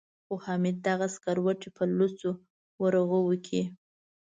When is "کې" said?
3.45-3.61